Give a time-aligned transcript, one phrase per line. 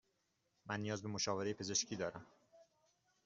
[0.65, 2.25] من نیاز به مشاوره پزشکی دارم.